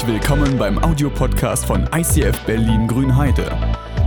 [0.00, 3.50] Herzlich willkommen beim Audiopodcast von ICF Berlin Grünheide.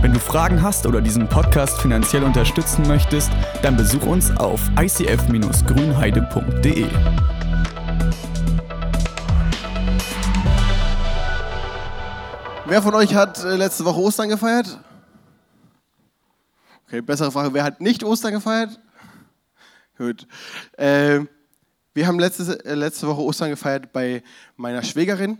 [0.00, 3.30] Wenn du Fragen hast oder diesen Podcast finanziell unterstützen möchtest,
[3.62, 6.86] dann besuch uns auf icf-grünheide.de.
[12.66, 14.80] Wer von euch hat äh, letzte Woche Ostern gefeiert?
[16.88, 18.80] Okay, bessere Frage, wer hat nicht Ostern gefeiert?
[19.96, 20.26] Gut.
[20.76, 21.20] Äh,
[21.92, 24.24] wir haben letzte, äh, letzte Woche Ostern gefeiert bei
[24.56, 25.38] meiner Schwägerin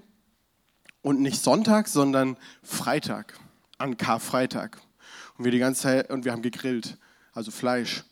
[1.04, 3.38] und nicht Sonntag, sondern Freitag,
[3.78, 4.80] an Karfreitag.
[5.38, 6.98] Und wir die ganze Zeit, und wir haben gegrillt,
[7.32, 8.02] also Fleisch.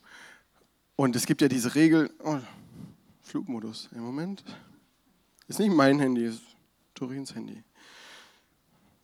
[0.94, 2.38] Und es gibt ja diese Regel, oh,
[3.22, 4.44] Flugmodus, im Moment.
[5.48, 6.42] Ist nicht mein Handy, ist
[6.94, 7.64] Torins Handy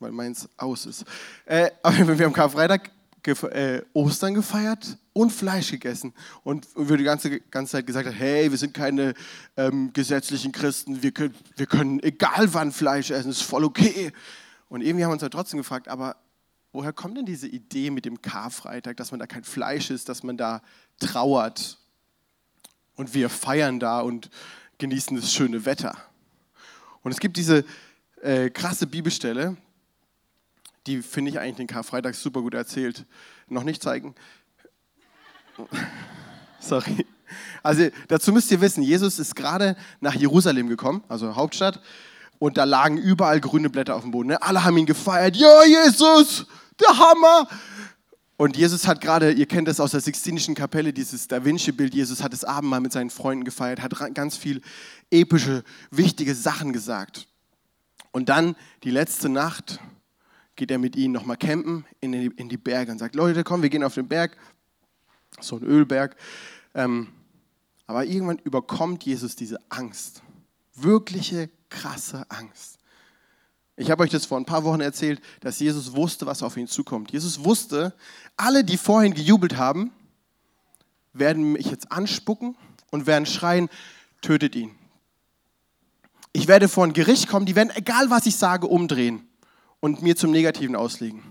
[0.01, 1.05] weil meins aus ist.
[1.45, 2.91] Äh, aber wir haben Karfreitag
[3.33, 6.15] äh, Ostern gefeiert und Fleisch gegessen.
[6.45, 9.15] Und wir die ganze, ganze Zeit gesagt hey, wir sind keine
[9.57, 14.13] ähm, gesetzlichen Christen, wir können, wir können egal wann Fleisch essen, ist voll okay.
[14.69, 16.17] Und irgendwie haben wir uns halt trotzdem gefragt, aber
[16.73, 20.23] woher kommt denn diese Idee mit dem Karfreitag, dass man da kein Fleisch isst, dass
[20.23, 20.63] man da
[21.01, 21.79] trauert?
[22.97, 24.29] Und wir feiern da und
[24.79, 25.97] genießen das schöne Wetter.
[27.03, 27.65] Und es gibt diese
[28.23, 29.57] äh, krasse Bibelstelle,
[30.89, 33.05] die finde ich eigentlich den Karfreitag super gut erzählt.
[33.49, 34.15] Noch nicht zeigen.
[36.61, 37.07] Sorry.
[37.63, 41.81] Also dazu müsst ihr wissen, Jesus ist gerade nach Jerusalem gekommen, also Hauptstadt,
[42.39, 44.29] und da lagen überall grüne Blätter auf dem Boden.
[44.29, 44.41] Ne?
[44.41, 45.37] Alle haben ihn gefeiert.
[45.37, 46.47] Ja, Jesus,
[46.81, 47.49] der Hammer!
[48.37, 52.23] Und Jesus hat gerade, ihr kennt das aus der Sixtinischen Kapelle, dieses Da Vinci-Bild, Jesus
[52.23, 54.63] hat das Abendmahl mit seinen Freunden gefeiert, hat ganz viel
[55.11, 57.27] epische, wichtige Sachen gesagt.
[58.13, 59.81] Und dann die letzte Nacht,
[60.59, 63.63] geht er mit ihnen nochmal campen in die, in die Berge und sagt, Leute, komm,
[63.63, 64.37] wir gehen auf den Berg,
[65.41, 66.17] so ein Ölberg.
[66.75, 67.09] Ähm,
[67.87, 70.21] aber irgendwann überkommt Jesus diese Angst,
[70.75, 72.81] wirkliche krasse Angst.
[73.77, 76.67] Ich habe euch das vor ein paar Wochen erzählt, dass Jesus wusste, was auf ihn
[76.67, 77.13] zukommt.
[77.13, 77.95] Jesus wusste,
[78.37, 79.93] alle, die vorhin gejubelt haben,
[81.13, 82.57] werden mich jetzt anspucken
[82.91, 83.69] und werden schreien,
[84.23, 84.73] tötet ihn.
[86.33, 89.28] Ich werde vor ein Gericht kommen, die werden, egal was ich sage, umdrehen
[89.81, 91.23] und mir zum Negativen auslegen.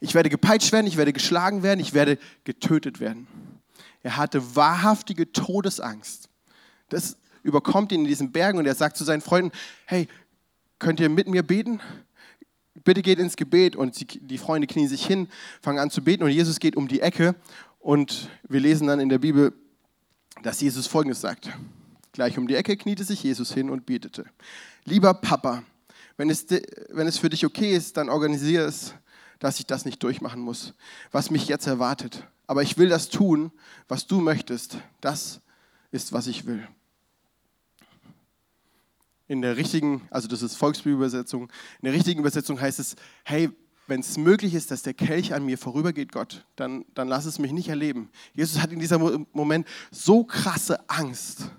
[0.00, 3.26] Ich werde gepeitscht werden, ich werde geschlagen werden, ich werde getötet werden.
[4.02, 6.28] Er hatte wahrhaftige Todesangst.
[6.88, 9.52] Das überkommt ihn in diesen Bergen und er sagt zu seinen Freunden,
[9.86, 10.08] hey,
[10.78, 11.80] könnt ihr mit mir beten?
[12.84, 15.28] Bitte geht ins Gebet und die Freunde knien sich hin,
[15.60, 17.34] fangen an zu beten und Jesus geht um die Ecke
[17.78, 19.52] und wir lesen dann in der Bibel,
[20.42, 21.50] dass Jesus Folgendes sagt.
[22.12, 24.24] Gleich um die Ecke kniete sich Jesus hin und betete.
[24.84, 25.62] Lieber Papa,
[26.16, 26.46] wenn es,
[26.90, 28.94] wenn es für dich okay ist, dann organisiere es,
[29.38, 30.74] dass ich das nicht durchmachen muss,
[31.10, 32.26] was mich jetzt erwartet.
[32.46, 33.50] Aber ich will das tun,
[33.88, 34.78] was du möchtest.
[35.00, 35.40] Das
[35.90, 36.66] ist, was ich will.
[39.28, 43.50] In der richtigen, also das ist Volksbibelübersetzung, in der richtigen Übersetzung heißt es, hey,
[43.86, 47.38] wenn es möglich ist, dass der Kelch an mir vorübergeht, Gott, dann, dann lass es
[47.38, 48.10] mich nicht erleben.
[48.34, 51.50] Jesus hat in diesem Moment so krasse Angst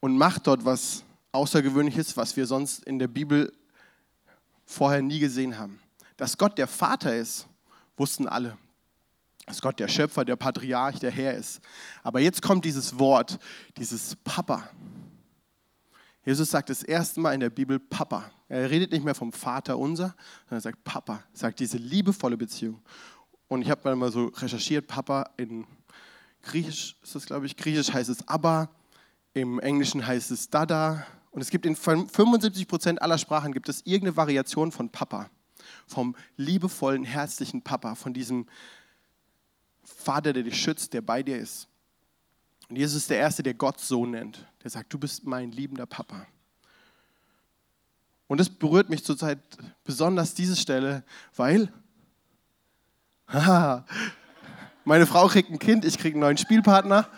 [0.00, 3.52] und macht dort was Außergewöhnliches, was wir sonst in der Bibel
[4.64, 5.80] vorher nie gesehen haben.
[6.16, 7.46] Dass Gott der Vater ist,
[7.96, 8.56] wussten alle.
[9.46, 11.60] Dass Gott der Schöpfer, der Patriarch, der Herr ist.
[12.02, 13.38] Aber jetzt kommt dieses Wort,
[13.76, 14.68] dieses Papa.
[16.24, 18.30] Jesus sagt das erste Mal in der Bibel Papa.
[18.48, 21.24] Er redet nicht mehr vom Vater unser, sondern er sagt Papa.
[21.32, 22.80] Er sagt diese liebevolle Beziehung.
[23.48, 25.66] Und ich habe mal so recherchiert, Papa in
[26.42, 28.68] Griechisch ist das, glaube ich, Griechisch heißt es Abba,
[29.34, 33.80] im Englischen heißt es Dada, und es gibt in 75 Prozent aller Sprachen gibt es
[33.80, 35.30] irgendeine Variation von Papa,
[35.86, 38.46] vom liebevollen, herzlichen Papa, von diesem
[39.82, 41.68] Vater, der dich schützt, der bei dir ist.
[42.68, 44.46] Und Jesus ist der Erste, der Gott so nennt.
[44.62, 46.26] Der sagt, du bist mein liebender Papa.
[48.28, 49.38] Und es berührt mich zurzeit
[49.84, 51.02] besonders diese Stelle,
[51.34, 51.72] weil
[54.84, 57.08] meine Frau kriegt ein Kind, ich kriege einen neuen Spielpartner.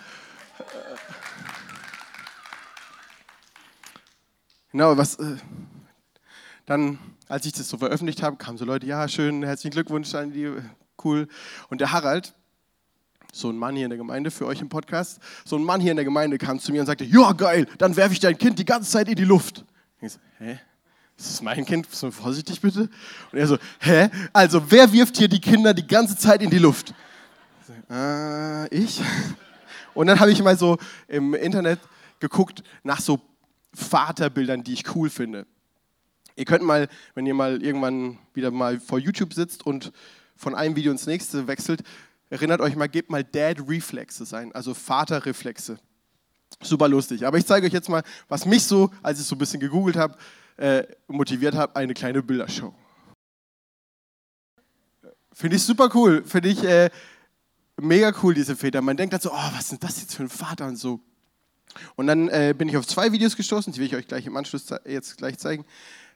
[4.74, 5.36] Genau, was äh,
[6.66, 6.98] dann,
[7.28, 10.50] als ich das so veröffentlicht habe, kamen so Leute, ja, schön, herzlichen Glückwunsch an die,
[11.04, 11.28] cool.
[11.68, 12.34] Und der Harald,
[13.32, 15.92] so ein Mann hier in der Gemeinde, für euch im Podcast, so ein Mann hier
[15.92, 18.58] in der Gemeinde kam zu mir und sagte, ja, geil, dann werfe ich dein Kind
[18.58, 19.64] die ganze Zeit in die Luft.
[20.00, 20.58] Ich so, hä?
[21.16, 22.90] Das ist mein Kind, so vorsichtig bitte.
[23.30, 24.10] Und er so, hä?
[24.32, 26.94] Also, wer wirft hier die Kinder die ganze Zeit in die Luft?
[27.62, 29.00] Ich, äh, ich?
[29.94, 31.78] Und dann habe ich mal so im Internet
[32.18, 33.20] geguckt nach so
[33.74, 35.46] Vaterbildern, die ich cool finde.
[36.36, 39.92] Ihr könnt mal, wenn ihr mal irgendwann wieder mal vor YouTube sitzt und
[40.36, 41.82] von einem Video ins nächste wechselt,
[42.28, 45.78] erinnert euch mal, gebt mal Dad Reflexes ein, also Vaterreflexe.
[46.62, 47.26] Super lustig.
[47.26, 49.96] Aber ich zeige euch jetzt mal, was mich so, als ich so ein bisschen gegoogelt
[49.96, 50.16] habe,
[50.56, 52.74] äh, motiviert hat, eine kleine Bildershow.
[55.32, 56.24] Finde ich super cool.
[56.24, 56.90] Finde ich äh,
[57.76, 58.80] mega cool, diese Väter.
[58.82, 61.00] Man denkt dazu, oh, was ist das jetzt für ein Vater und so.
[61.96, 64.36] Und dann äh, bin ich auf zwei Videos gestoßen, die will ich euch gleich im
[64.36, 65.64] Anschluss jetzt gleich zeigen,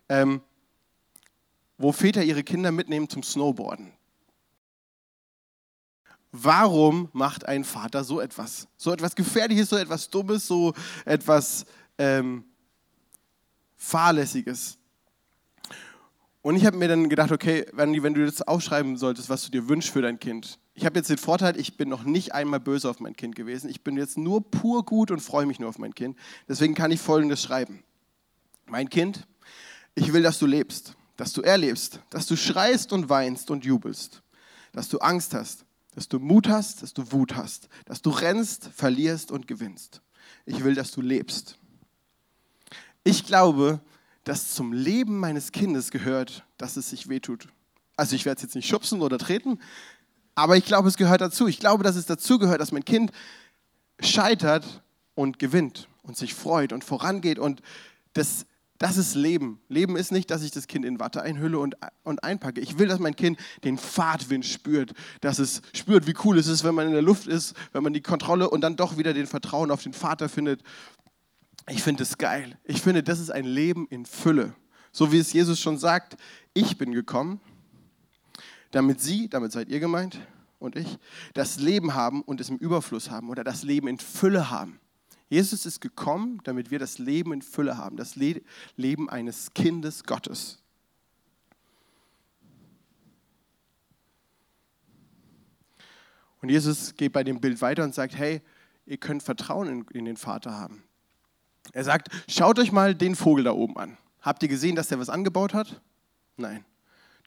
[0.09, 0.41] ähm,
[1.77, 3.93] wo Väter ihre Kinder mitnehmen zum Snowboarden.
[6.33, 8.69] Warum macht ein Vater so etwas?
[8.77, 10.75] So etwas Gefährliches, so etwas Dummes, so
[11.05, 11.65] etwas
[11.97, 12.45] ähm,
[13.77, 14.77] Fahrlässiges.
[16.43, 19.51] Und ich habe mir dann gedacht, okay, wenn, wenn du jetzt aufschreiben solltest, was du
[19.51, 20.59] dir wünschst für dein Kind.
[20.79, 23.69] Ich habe jetzt den Vorteil, ich bin noch nicht einmal böse auf mein Kind gewesen.
[23.69, 26.17] Ich bin jetzt nur pur gut und freue mich nur auf mein Kind.
[26.49, 27.83] Deswegen kann ich Folgendes schreiben.
[28.67, 29.27] Mein Kind,
[29.97, 34.23] ich will, dass du lebst, dass du erlebst, dass du schreist und weinst und jubelst,
[34.71, 35.65] dass du Angst hast,
[35.97, 40.01] dass du Mut hast, dass du Wut hast, dass du rennst, verlierst und gewinnst.
[40.47, 41.59] Ich will, dass du lebst.
[43.03, 43.81] Ich glaube,
[44.23, 47.49] dass zum Leben meines Kindes gehört, dass es sich wehtut.
[47.97, 49.59] Also ich werde es jetzt nicht schubsen oder treten,
[50.39, 51.49] aber ich glaube, es gehört dazu.
[51.49, 53.13] Ich glaube, dass es dazu gehört, dass mein Kind
[54.01, 54.83] scheitert
[55.15, 57.39] und gewinnt und sich freut und vorangeht.
[57.39, 57.61] Und
[58.13, 58.47] das,
[58.79, 59.61] das ist Leben.
[59.69, 62.61] Leben ist nicht, dass ich das Kind in Watte einhülle und, und einpacke.
[62.61, 66.63] Ich will, dass mein Kind den Fahrtwind spürt, dass es spürt, wie cool es ist,
[66.63, 69.27] wenn man in der Luft ist, wenn man die Kontrolle und dann doch wieder den
[69.27, 70.63] Vertrauen auf den Vater findet
[71.71, 72.59] ich finde es geil.
[72.65, 74.55] Ich finde, das ist ein Leben in Fülle.
[74.91, 76.17] So wie es Jesus schon sagt,
[76.55, 77.41] ich bin gekommen,
[78.71, 80.21] damit Sie, damit seid ihr gemeint
[80.59, 80.99] und ich,
[81.35, 84.81] das Leben haben und es im Überfluss haben oder das Leben in Fülle haben.
[85.29, 88.41] Jesus ist gekommen, damit wir das Leben in Fülle haben, das Le
[88.77, 90.59] Leben eines Kindes Gottes.
[96.41, 98.41] Und Jesus geht bei dem Bild weiter und sagt, hey,
[98.87, 100.83] ihr könnt Vertrauen in, in den Vater haben.
[101.73, 103.99] Er sagt, schaut euch mal den Vogel da oben an.
[104.23, 105.81] Habt ihr gesehen, dass der was angebaut hat?
[106.37, 106.65] Nein.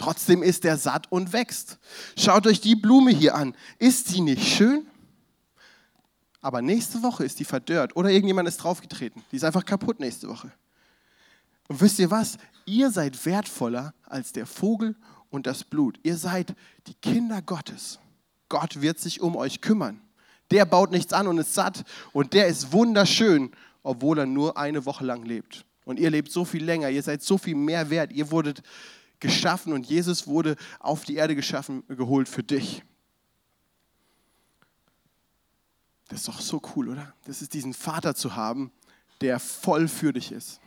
[0.01, 1.77] Trotzdem ist er satt und wächst.
[2.18, 3.56] Schaut euch die Blume hier an.
[3.77, 4.88] Ist sie nicht schön?
[6.42, 9.24] Aber nächste Woche ist die verdörrt oder irgendjemand ist draufgetreten.
[9.31, 10.51] Die ist einfach kaputt nächste Woche.
[11.68, 12.39] Und wisst ihr was?
[12.65, 14.95] Ihr seid wertvoller als der Vogel
[15.30, 16.00] und das Blut.
[16.01, 16.56] Ihr seid
[16.88, 18.00] die Kinder Gottes.
[18.50, 20.01] Gott wird sich um euch kümmern.
[20.50, 23.51] Der baut nichts an und ist satt und der ist wunderschön
[23.83, 25.65] obwohl er nur eine Woche lang lebt.
[25.86, 28.62] Und ihr lebt so viel länger, ihr seid so viel mehr wert, ihr wurdet
[29.21, 32.83] geschaffen und Jesus wurde auf die Erde geschaffen, geholt für dich.
[36.09, 37.13] Das ist doch so cool, oder?
[37.23, 38.69] Das ist diesen Vater zu haben,
[39.21, 40.59] der voll für dich ist.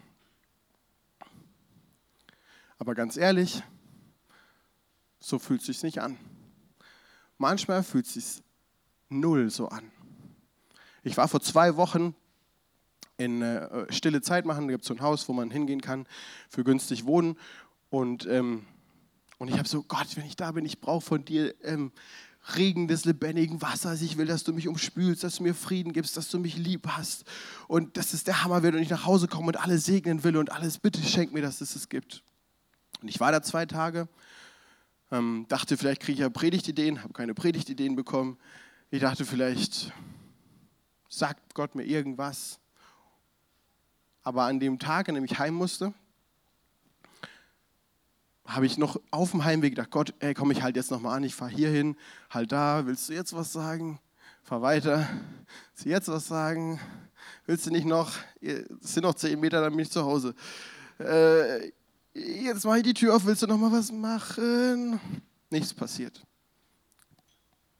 [2.79, 3.63] Aber ganz ehrlich,
[5.21, 6.17] so fühlt es sich nicht an.
[7.37, 8.43] Manchmal fühlt es sich
[9.11, 9.91] null so an.
[11.03, 12.15] Ich war vor zwei Wochen
[13.17, 14.67] in äh, stille Zeit machen.
[14.67, 16.07] Da gibt es so ein Haus, wo man hingehen kann
[16.49, 17.37] für günstig wohnen.
[17.95, 18.67] Und, ähm,
[19.39, 21.93] und ich habe so, Gott, wenn ich da bin, ich brauche von dir ähm,
[22.57, 24.03] Regen des lebendigen Wassers.
[24.03, 26.89] Ich will, dass du mich umspülst, dass du mir Frieden gibst, dass du mich lieb
[26.89, 27.25] hast.
[27.69, 30.37] Und dass es der Hammer wird und ich nach Hause komme und alles segnen will
[30.37, 32.25] und alles, bitte schenk mir, dass es es gibt.
[33.01, 34.09] Und ich war da zwei Tage,
[35.13, 38.39] ähm, dachte, vielleicht kriege ich ja Predigtideen, habe keine Predigtideen bekommen.
[38.91, 39.93] Ich dachte, vielleicht
[41.09, 42.59] sagt Gott mir irgendwas.
[44.25, 45.95] Aber an dem Tag, an dem ich heim musste,
[48.47, 51.25] habe ich noch auf dem Heimweg gedacht, Gott, ey, komm ich halt jetzt nochmal an,
[51.25, 51.97] ich fahre hier hin,
[52.31, 53.99] halt da, willst du jetzt was sagen?
[54.43, 55.09] Fahr weiter,
[55.71, 56.79] willst du jetzt was sagen?
[57.47, 60.35] Willst du nicht noch, es sind noch zehn Meter, dann bin ich zu Hause.
[60.99, 61.73] Äh,
[62.13, 65.01] jetzt mache ich die Tür auf, willst du nochmal was machen?
[65.51, 66.23] Nichts passiert.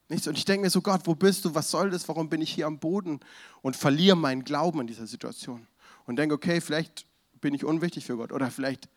[0.09, 0.27] Nichts.
[0.27, 1.55] Und ich denke mir so, Gott, wo bist du?
[1.55, 2.09] Was soll das?
[2.09, 3.21] Warum bin ich hier am Boden?
[3.63, 5.67] Und verliere meinen Glauben in dieser Situation
[6.07, 7.07] und denke, okay, vielleicht
[7.41, 8.89] bin ich unwichtig für Gott oder vielleicht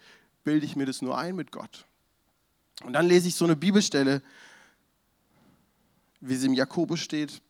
[0.47, 1.85] bilde ich mir das nur ein mit Gott.
[2.81, 4.21] Und dann lese ich so eine Bibelstelle,
[6.21, 7.41] wie sie im Jakobus steht.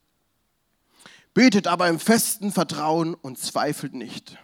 [1.36, 4.40] Betet aber im festen Vertrauen und zweifelt nicht.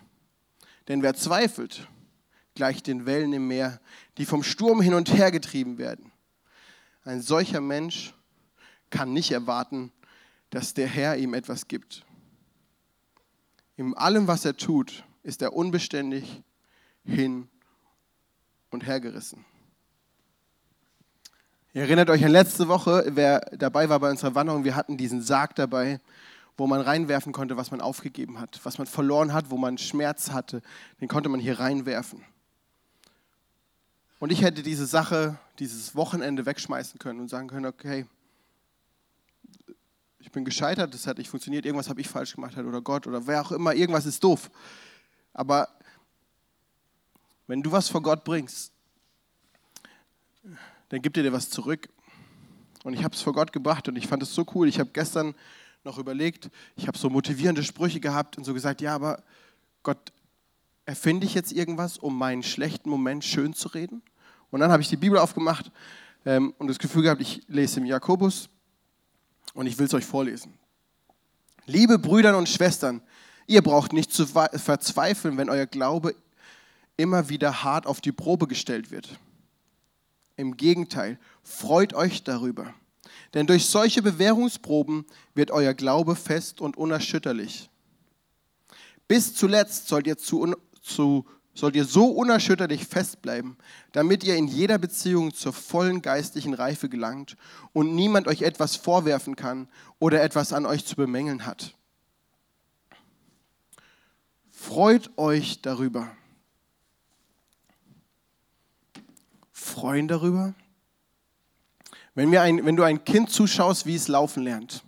[0.88, 1.88] Denn wer zweifelt,
[2.54, 3.82] gleicht den Wellen im Meer,
[4.20, 6.12] die vom Sturm hin und her getrieben werden.
[7.06, 8.14] Ein solcher Mensch
[8.92, 9.92] kann nicht erwarten,
[10.52, 12.06] dass der Herr ihm etwas gibt.
[13.78, 16.44] In allem, was er tut, ist er unbeständig
[17.04, 17.50] hin
[18.74, 19.46] und hergerissen.
[21.74, 25.22] Ihr erinnert euch an letzte Woche, wer dabei war bei unserer Wanderung, wir hatten diesen
[25.22, 26.00] Sarg dabei,
[26.56, 30.32] wo man reinwerfen konnte, was man aufgegeben hat, was man verloren hat, wo man Schmerz
[30.32, 30.62] hatte,
[31.02, 32.24] den konnte man hier reinwerfen.
[34.20, 38.06] Und ich hätte diese Sache, dieses Wochenende wegschmeißen können und sagen können, okay,
[40.20, 43.28] ich bin gescheitert, das hat nicht funktioniert, irgendwas habe ich falsch gemacht oder Gott oder
[43.28, 44.50] wer auch immer, irgendwas ist doof.
[45.34, 45.68] Aber
[47.48, 48.72] wenn du was vor Gott bringst,
[50.90, 51.90] dann gibt er dir was zurück.
[52.84, 54.68] Und ich habe es vor Gott gebracht und ich fand es so cool.
[54.68, 55.36] Ich habe gestern
[55.84, 59.24] noch überlegt, ich habe so motivierende Sprüche gehabt und so gesagt, ja, aber
[59.84, 60.12] Gott,
[60.86, 64.02] erfinde ich jetzt irgendwas, um meinen schlechten Moment schön zu reden?
[64.52, 65.72] Und dann habe ich die Bibel aufgemacht
[66.26, 68.50] ähm, und das Gefühl gehabt, ich lese im Jakobus
[69.54, 70.54] und ich will es euch vorlesen.
[71.66, 73.02] Liebe Brüder und Schwestern,
[73.48, 76.16] ihr braucht nicht zu verzweifeln, wenn euer Glaube
[76.98, 79.20] immer wieder hart auf die Probe gestellt wird.
[80.36, 82.74] Im Gegenteil, freut euch darüber.
[83.34, 87.70] Denn durch solche Bewährungsproben wird euer Glaube fest und unerschütterlich.
[89.08, 93.58] Bis zuletzt sollt ihr, zu, zu, sollt ihr so unerschütterlich festbleiben,
[93.92, 97.36] damit ihr in jeder Beziehung zur vollen geistlichen Reife gelangt
[97.74, 99.68] und niemand euch etwas vorwerfen kann
[100.00, 101.76] oder etwas an euch zu bemängeln hat.
[104.52, 106.16] Freut euch darüber.
[109.84, 110.54] Freuen darüber?
[112.16, 114.82] Wenn, wir ein, wenn du ein Kind zuschaust, wie es laufen lernt,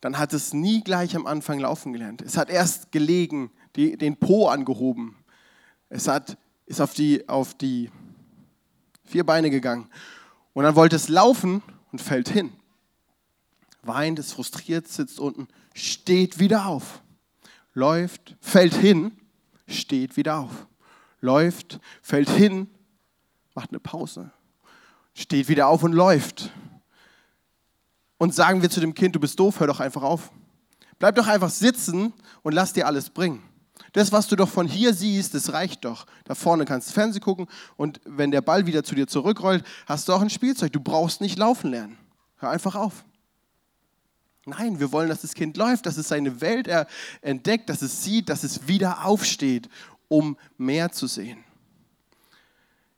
[0.00, 2.22] dann hat es nie gleich am Anfang laufen gelernt.
[2.22, 5.16] Es hat erst gelegen, die, den Po angehoben.
[5.88, 7.90] Es hat, ist auf die, auf die
[9.02, 9.90] vier Beine gegangen.
[10.52, 12.52] Und dann wollte es laufen und fällt hin.
[13.82, 17.02] Weint, ist frustriert, sitzt unten, steht wieder auf.
[17.72, 19.10] Läuft, fällt hin,
[19.66, 20.68] steht wieder auf.
[21.20, 22.68] Läuft, fällt hin,
[23.54, 24.30] macht eine Pause,
[25.14, 26.50] steht wieder auf und läuft.
[28.18, 30.30] Und sagen wir zu dem Kind, du bist doof, hör doch einfach auf.
[30.98, 33.42] Bleib doch einfach sitzen und lass dir alles bringen.
[33.92, 36.06] Das, was du doch von hier siehst, das reicht doch.
[36.24, 37.46] Da vorne kannst du Fernsehen gucken
[37.76, 40.72] und wenn der Ball wieder zu dir zurückrollt, hast du auch ein Spielzeug.
[40.72, 41.98] Du brauchst nicht laufen lernen.
[42.36, 43.04] Hör einfach auf.
[44.46, 46.68] Nein, wir wollen, dass das Kind läuft, dass es seine Welt
[47.22, 49.68] entdeckt, dass es sieht, dass es wieder aufsteht,
[50.08, 51.42] um mehr zu sehen.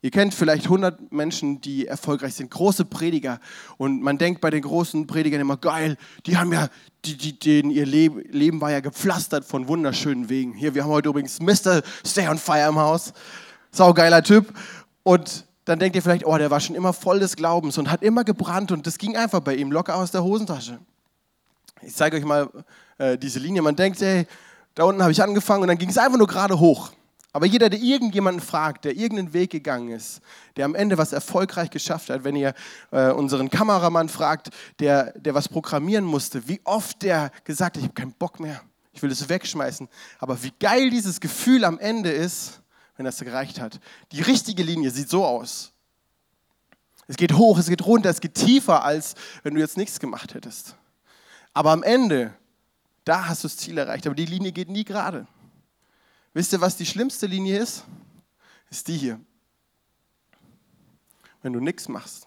[0.07, 3.41] Ihr kennt vielleicht 100 Menschen, die erfolgreich sind, große Prediger.
[3.77, 5.97] Und man denkt bei den großen Predigern immer, geil,
[6.27, 6.69] die haben ja,
[7.05, 10.53] die, die, denen ihr Leben, Leben war ja gepflastert von wunderschönen Wegen.
[10.53, 11.83] Hier, wir haben heute übrigens Mr.
[12.07, 13.15] Stay on Fire im Haus.
[13.73, 14.57] Saugeiler Typ.
[15.03, 18.05] Und dann denkt ihr vielleicht, oh, der war schon immer voll des Glaubens und hat
[18.05, 20.79] immer gebrannt und das ging einfach bei ihm locker aus der Hosentasche.
[21.83, 22.49] Ich zeige euch mal
[22.99, 23.61] äh, diese Linie.
[23.61, 24.29] Man denkt, hey,
[24.77, 26.93] da unten habe ich angefangen und dann ging es einfach nur gerade hoch.
[27.37, 30.23] Aber jeder, der irgendjemanden fragt, der irgendeinen Weg gegangen ist,
[30.57, 32.55] der am Ende was erfolgreich geschafft hat, wenn ihr
[32.93, 37.89] äh, unseren Kameramann fragt, der, der was programmieren musste, wie oft der gesagt hat, ich
[37.91, 38.63] habe keinen Bock mehr,
[38.95, 39.87] ich will es wegschmeißen.
[40.19, 42.63] Aber wie geil dieses Gefühl am Ende ist,
[42.97, 43.81] wenn das gereicht hat.
[44.13, 45.73] Die richtige Linie sieht so aus.
[47.07, 50.33] Es geht hoch, es geht runter, es geht tiefer, als wenn du jetzt nichts gemacht
[50.33, 50.75] hättest.
[51.53, 52.33] Aber am Ende,
[53.05, 54.07] da hast du das Ziel erreicht.
[54.07, 55.27] Aber die Linie geht nie gerade.
[56.37, 57.85] Wisst ihr, was die schlimmste Linie ist?
[58.69, 59.19] Ist die hier.
[61.41, 62.27] Wenn du nichts machst.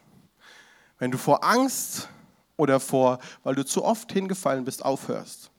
[0.97, 2.09] Wenn du vor Angst
[2.57, 5.51] oder vor, weil du zu oft hingefallen bist, aufhörst.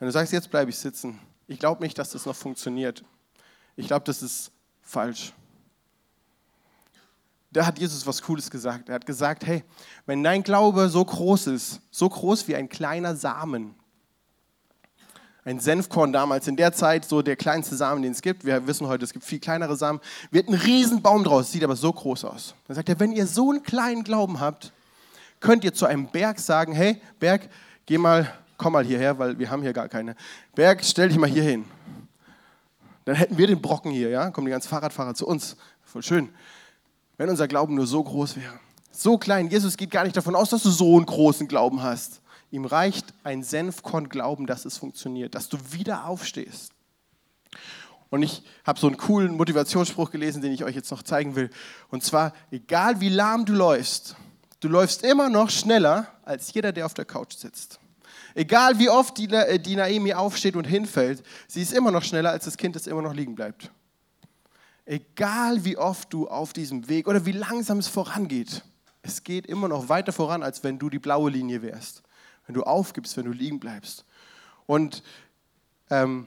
[0.00, 1.20] Wenn du sagst, jetzt bleibe ich sitzen.
[1.46, 3.04] Ich glaube nicht, dass das noch funktioniert.
[3.76, 5.32] Ich glaube, das ist falsch.
[7.52, 8.88] Da hat Jesus was Cooles gesagt.
[8.88, 9.62] Er hat gesagt, hey,
[10.06, 13.76] wenn dein Glaube so groß ist, so groß wie ein kleiner Samen,
[15.44, 18.44] ein Senfkorn damals in der Zeit, so der kleinste Samen, den es gibt.
[18.44, 20.00] Wir wissen heute, es gibt viel kleinere Samen.
[20.30, 22.54] Wird ein Riesenbaum draus, sieht aber so groß aus.
[22.68, 24.72] Dann sagt er, wenn ihr so einen kleinen Glauben habt,
[25.40, 27.48] könnt ihr zu einem Berg sagen, hey Berg,
[27.86, 30.14] geh mal, komm mal hierher, weil wir haben hier gar keine.
[30.54, 31.64] Berg, stell dich mal hier hin.
[33.04, 34.30] Dann hätten wir den Brocken hier, ja?
[34.30, 35.56] Kommen die ganzen Fahrradfahrer zu uns.
[35.84, 36.28] Voll schön.
[37.16, 38.60] Wenn unser Glauben nur so groß wäre.
[38.92, 39.48] So klein.
[39.48, 42.20] Jesus geht gar nicht davon aus, dass du so einen großen Glauben hast.
[42.52, 46.72] Ihm reicht ein Senfkorn Glauben, dass es funktioniert, dass du wieder aufstehst.
[48.10, 51.48] Und ich habe so einen coolen Motivationsspruch gelesen, den ich euch jetzt noch zeigen will.
[51.88, 54.16] Und zwar, egal wie lahm du läufst,
[54.60, 57.80] du läufst immer noch schneller als jeder, der auf der Couch sitzt.
[58.34, 62.32] Egal wie oft die, äh, die Naomi aufsteht und hinfällt, sie ist immer noch schneller
[62.32, 63.70] als das Kind, das immer noch liegen bleibt.
[64.84, 68.62] Egal wie oft du auf diesem Weg oder wie langsam es vorangeht,
[69.00, 72.02] es geht immer noch weiter voran, als wenn du die blaue Linie wärst
[72.46, 74.04] wenn du aufgibst, wenn du liegen bleibst.
[74.66, 75.02] Und
[75.90, 76.26] ähm,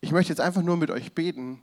[0.00, 1.62] ich möchte jetzt einfach nur mit euch beten,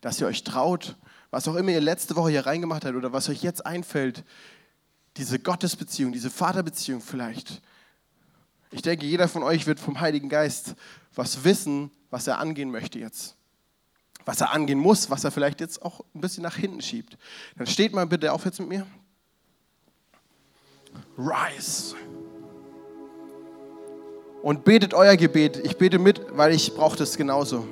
[0.00, 0.96] dass ihr euch traut,
[1.30, 4.24] was auch immer ihr letzte Woche hier reingemacht habt oder was euch jetzt einfällt,
[5.16, 7.62] diese Gottesbeziehung, diese Vaterbeziehung vielleicht.
[8.70, 10.74] Ich denke, jeder von euch wird vom Heiligen Geist
[11.14, 13.36] was wissen, was er angehen möchte jetzt.
[14.24, 17.16] Was er angehen muss, was er vielleicht jetzt auch ein bisschen nach hinten schiebt.
[17.56, 18.86] Dann steht mal bitte auf jetzt mit mir.
[21.16, 21.96] Rise.
[24.46, 25.60] Und betet euer Gebet.
[25.64, 27.66] Ich bete mit, weil ich brauche das genauso.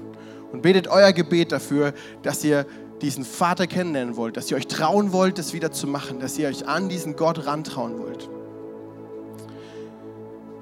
[0.51, 2.67] Und betet euer Gebet dafür, dass ihr
[3.01, 6.49] diesen Vater kennenlernen wollt, dass ihr euch trauen wollt, das wieder zu machen, dass ihr
[6.49, 8.29] euch an diesen Gott rantrauen wollt.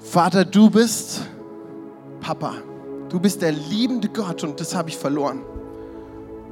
[0.01, 1.23] Vater, du bist
[2.21, 2.57] Papa.
[3.09, 5.41] Du bist der liebende Gott und das habe ich verloren.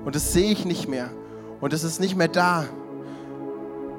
[0.07, 1.11] Und das sehe ich nicht mehr.
[1.61, 2.65] Und es ist nicht mehr da.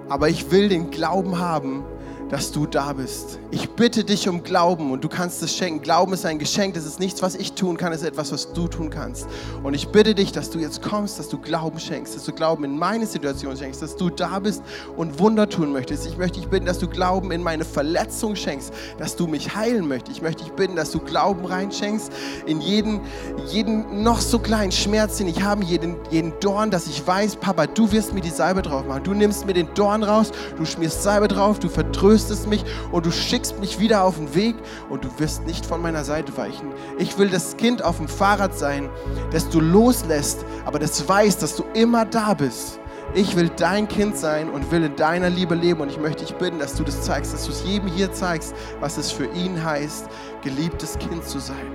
[0.10, 1.86] Aber ich will den Glauben haben,
[2.32, 3.40] dass du da bist.
[3.52, 5.82] Ich bitte dich um Glauben und du kannst es schenken.
[5.82, 8.54] Glauben ist ein Geschenk, das ist nichts, was ich tun kann, es ist etwas, was
[8.54, 9.28] du tun kannst.
[9.64, 12.64] Und ich bitte dich, dass du jetzt kommst, dass du Glauben schenkst, dass du Glauben
[12.64, 14.64] in meine Situation schenkst, dass du da bist
[14.96, 16.08] und Wunder tun möchtest.
[16.08, 19.86] Ich möchte dich bitten, dass du Glauben in meine Verletzung schenkst, dass du mich heilen
[19.90, 20.16] möchtest.
[20.16, 22.14] Ich möchte dich bitten, dass du Glauben reinschenkst
[22.46, 23.02] in jeden,
[23.48, 27.68] jeden noch so kleinen Schmerz, den ich habe, jeden, jeden Dorn, dass ich weiß, Papa,
[27.68, 29.04] du wirst mir die Salbe drauf machen.
[29.04, 33.06] Du nimmst mir den Dorn raus, du schmierst Salbe drauf, du vertröstest tröstest mich und
[33.06, 34.56] du schickst mich wieder auf den Weg
[34.90, 36.72] und du wirst nicht von meiner Seite weichen.
[36.98, 38.90] Ich will das Kind auf dem Fahrrad sein,
[39.32, 42.80] das du loslässt, aber das weiß, dass du immer da bist.
[43.14, 45.82] Ich will dein Kind sein und will in deiner Liebe leben.
[45.82, 48.56] Und ich möchte dich bitten, dass du das zeigst, dass du es jedem hier zeigst,
[48.80, 50.06] was es für ihn heißt,
[50.44, 51.68] geliebtes Kind zu sein.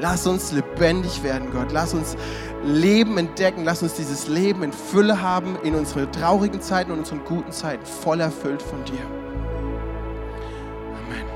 [0.00, 1.70] Lass uns lebendig werden, Gott.
[1.70, 2.16] Lass uns
[2.64, 3.64] Leben entdecken.
[3.64, 7.86] Lass uns dieses Leben in Fülle haben in unseren traurigen Zeiten und unseren guten Zeiten,
[7.86, 9.25] voll erfüllt von dir.
[11.06, 11.35] Amen.